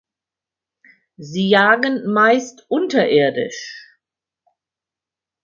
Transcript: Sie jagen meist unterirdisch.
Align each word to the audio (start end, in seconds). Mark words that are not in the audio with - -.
Sie 1.17 1.47
jagen 1.47 2.11
meist 2.11 2.65
unterirdisch. 2.69 3.87